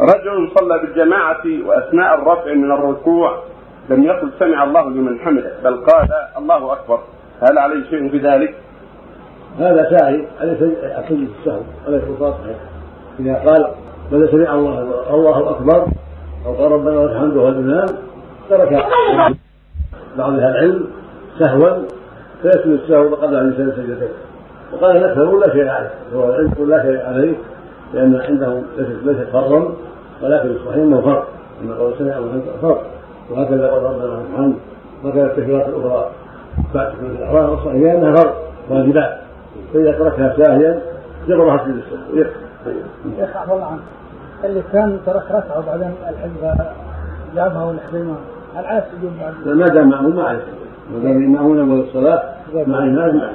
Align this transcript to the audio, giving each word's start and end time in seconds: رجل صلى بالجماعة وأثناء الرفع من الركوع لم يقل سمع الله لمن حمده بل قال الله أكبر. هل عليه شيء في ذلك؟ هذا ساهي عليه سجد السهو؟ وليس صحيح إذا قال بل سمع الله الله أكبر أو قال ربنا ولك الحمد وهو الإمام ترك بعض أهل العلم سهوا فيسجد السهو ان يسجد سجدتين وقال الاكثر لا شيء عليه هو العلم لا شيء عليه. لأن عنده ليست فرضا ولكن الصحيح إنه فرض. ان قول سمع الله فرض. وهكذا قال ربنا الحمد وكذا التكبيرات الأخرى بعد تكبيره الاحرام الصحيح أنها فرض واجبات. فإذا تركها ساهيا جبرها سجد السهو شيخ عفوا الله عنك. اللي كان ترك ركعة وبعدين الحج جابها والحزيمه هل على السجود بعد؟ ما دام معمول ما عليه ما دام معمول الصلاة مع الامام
رجل 0.00 0.50
صلى 0.58 0.78
بالجماعة 0.78 1.42
وأثناء 1.66 2.14
الرفع 2.14 2.54
من 2.54 2.72
الركوع 2.72 3.42
لم 3.90 4.02
يقل 4.02 4.30
سمع 4.38 4.64
الله 4.64 4.90
لمن 4.90 5.18
حمده 5.18 5.52
بل 5.64 5.76
قال 5.76 6.08
الله 6.38 6.72
أكبر. 6.72 7.00
هل 7.40 7.58
عليه 7.58 7.84
شيء 7.90 8.10
في 8.10 8.18
ذلك؟ 8.18 8.54
هذا 9.58 9.90
ساهي 9.90 10.26
عليه 10.40 10.54
سجد 11.08 11.28
السهو؟ 11.38 11.60
وليس 11.88 12.02
صحيح 12.20 12.56
إذا 13.20 13.34
قال 13.34 13.66
بل 14.12 14.28
سمع 14.30 14.54
الله 14.54 14.80
الله 15.14 15.50
أكبر 15.50 15.86
أو 16.46 16.54
قال 16.54 16.72
ربنا 16.72 16.98
ولك 16.98 17.10
الحمد 17.10 17.36
وهو 17.36 17.48
الإمام 17.48 17.86
ترك 18.50 18.86
بعض 20.18 20.32
أهل 20.32 20.38
العلم 20.38 20.86
سهوا 21.38 21.82
فيسجد 22.42 22.66
السهو 22.66 23.24
ان 23.24 23.52
يسجد 23.52 23.74
سجدتين 23.76 24.08
وقال 24.72 24.96
الاكثر 24.96 25.38
لا 25.38 25.52
شيء 25.52 25.68
عليه 25.68 25.90
هو 26.14 26.30
العلم 26.30 26.70
لا 26.70 26.82
شيء 26.82 27.06
عليه. 27.06 27.34
لأن 27.94 28.16
عنده 28.16 28.62
ليست 28.78 29.28
فرضا 29.32 29.74
ولكن 30.22 30.48
الصحيح 30.48 30.76
إنه 30.76 31.00
فرض. 31.00 31.24
ان 31.62 31.72
قول 31.72 31.94
سمع 31.98 32.18
الله 32.18 32.42
فرض. 32.62 32.78
وهكذا 33.30 33.70
قال 33.70 33.82
ربنا 33.82 34.20
الحمد 34.32 34.54
وكذا 35.04 35.26
التكبيرات 35.26 35.68
الأخرى 35.68 36.10
بعد 36.74 36.92
تكبيره 36.92 37.12
الاحرام 37.18 37.54
الصحيح 37.54 37.92
أنها 37.92 38.14
فرض 38.14 38.34
واجبات. 38.70 39.18
فإذا 39.72 39.92
تركها 39.92 40.36
ساهيا 40.36 40.82
جبرها 41.28 41.58
سجد 41.58 41.76
السهو 41.76 42.24
شيخ 43.16 43.36
عفوا 43.36 43.54
الله 43.54 43.66
عنك. 43.66 43.80
اللي 44.44 44.62
كان 44.72 44.98
ترك 45.06 45.24
ركعة 45.30 45.58
وبعدين 45.58 45.94
الحج 46.08 46.58
جابها 47.36 47.64
والحزيمه 47.64 48.14
هل 48.54 48.64
على 48.64 48.78
السجود 48.78 49.12
بعد؟ 49.20 49.56
ما 49.56 49.66
دام 49.66 49.90
معمول 49.90 50.14
ما 50.14 50.22
عليه 50.22 50.42
ما 50.92 51.02
دام 51.02 51.32
معمول 51.32 51.80
الصلاة 51.80 52.22
مع 52.54 52.78
الامام 52.78 53.32